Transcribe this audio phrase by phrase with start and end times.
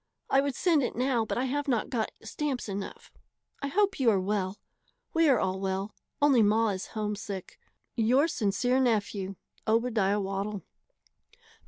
[0.31, 3.11] I would send it now but I have not got stamps enough.
[3.61, 4.57] I hope you are well.
[5.13, 5.93] We are all well,
[6.23, 7.59] only ma is homesick.
[7.95, 9.35] Your sincere nephew,
[9.67, 10.63] OBADIAH WADDLE.